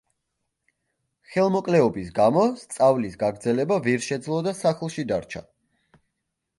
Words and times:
ხელმოკლეობის 1.33 2.09
გამო 2.17 2.47
სწავლის 2.63 3.21
გაგრძელება 3.27 3.81
ვერ 3.89 4.05
შეძლო 4.09 4.43
და 4.49 4.59
სახლში 4.65 5.11
დარჩა. 5.15 5.49